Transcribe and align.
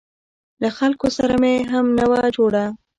له 0.61 0.69
خلکو 0.77 1.07
سره 1.17 1.33
مې 1.41 1.53
هم 1.71 1.85
نه 1.97 2.05
وه 2.09 2.21
جوړه. 2.35 2.65